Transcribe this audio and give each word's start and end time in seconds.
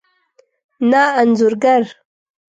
نه 0.89 1.03
انځور 1.19 1.53
ګر 1.63 1.83